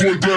[0.00, 0.29] good.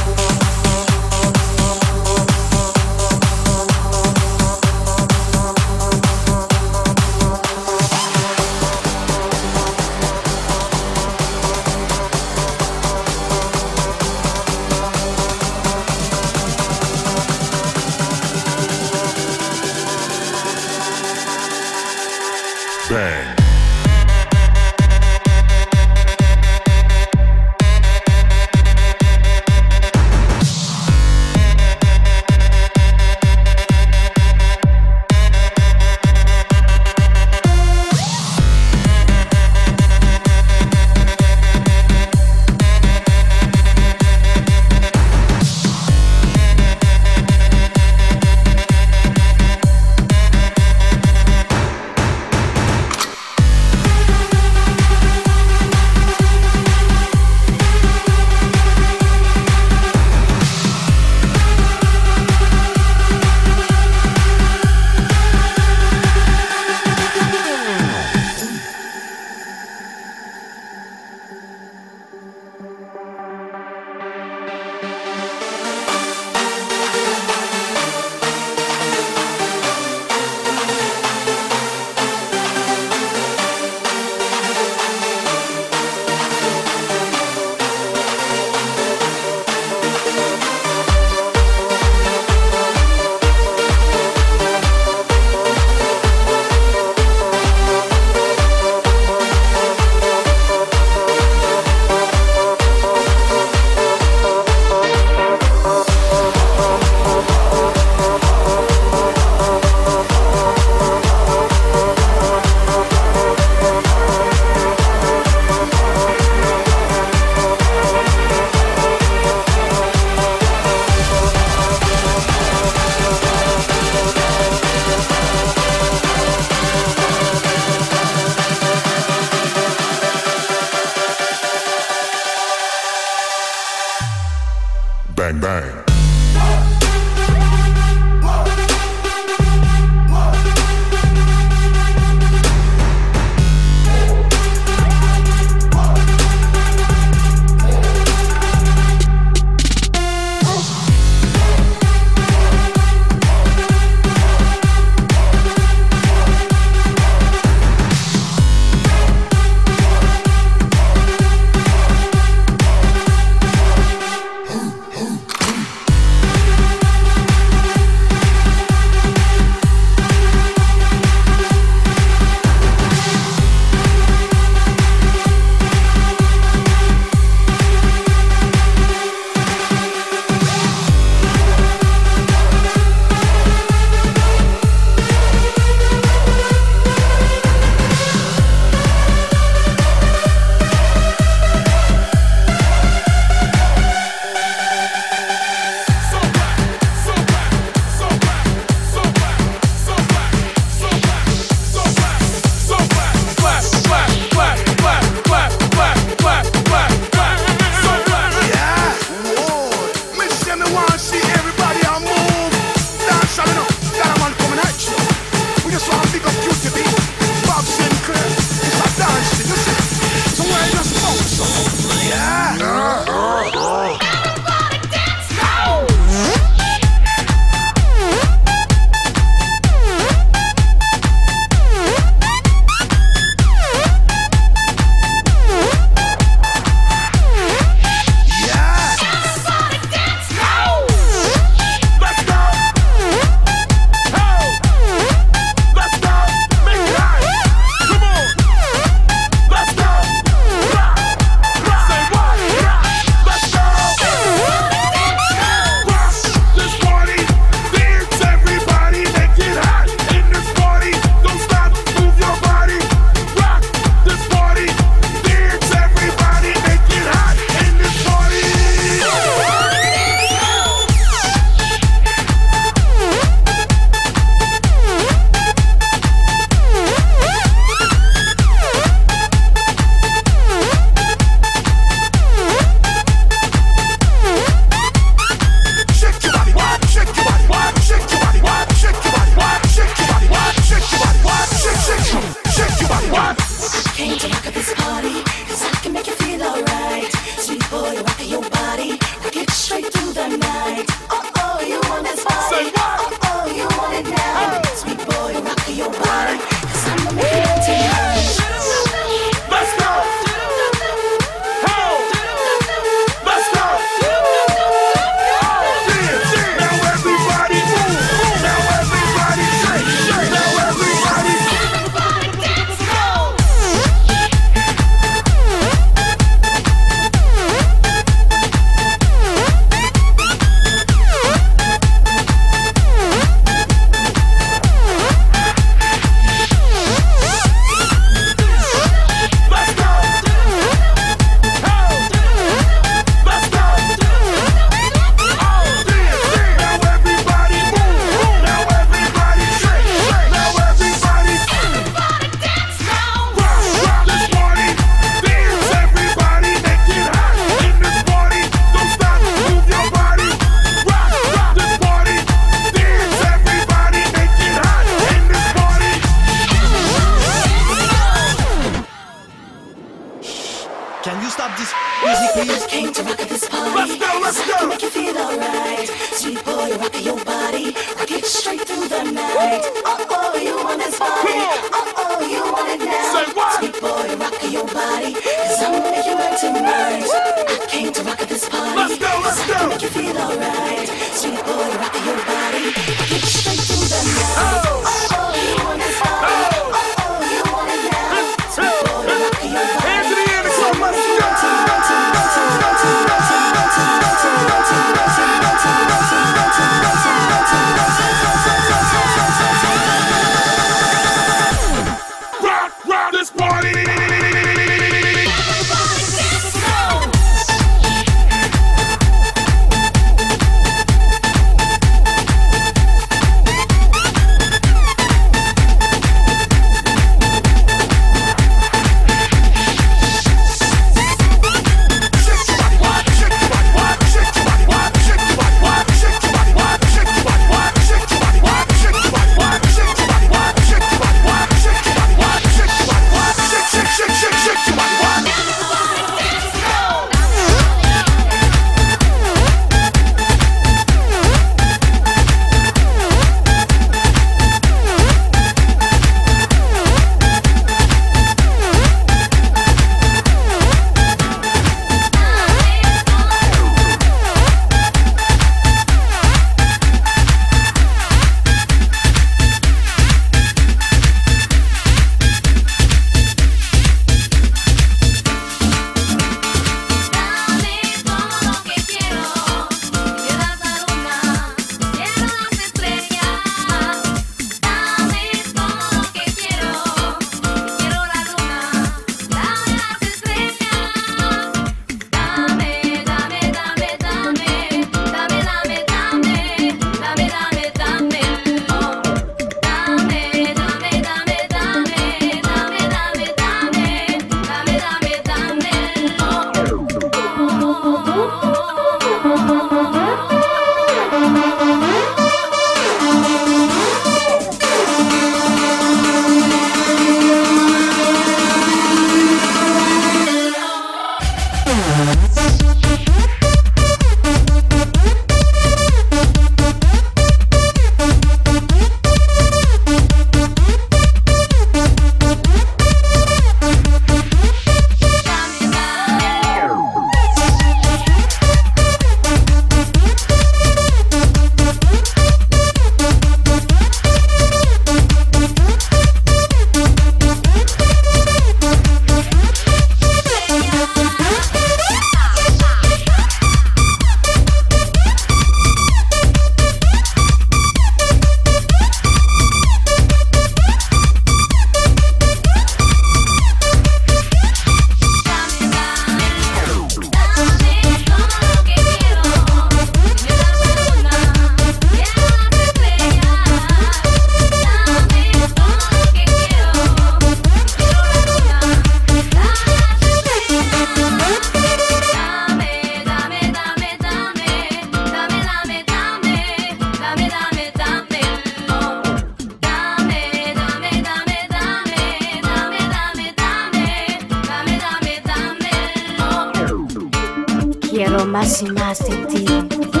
[598.31, 600.00] ましませて